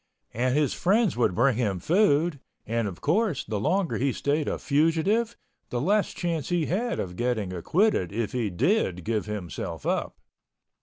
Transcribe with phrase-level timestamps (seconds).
[0.33, 5.37] And his friends would bring him food—and, of course, the longer he stayed a fugitive,
[5.69, 10.17] the less chance he had of getting acquitted if he did give himself up.